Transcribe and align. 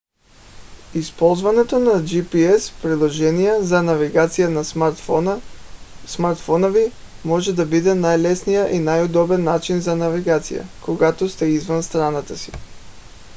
използването 1.01 1.79
на 1.79 1.91
gps 2.03 2.81
приложения 2.81 3.63
за 3.63 3.83
навигация 3.83 4.49
на 4.49 4.65
смартфона 6.07 6.69
ви 6.69 6.91
може 7.25 7.53
да 7.53 7.65
бъде 7.65 7.95
най-лесният 7.95 8.75
и 8.75 9.03
удобен 9.05 9.43
начин 9.43 9.81
за 9.81 9.95
навигация 9.95 10.67
когато 10.85 11.29
сте 11.29 11.45
извън 11.45 11.83
страната 11.83 12.37
си 12.37 12.51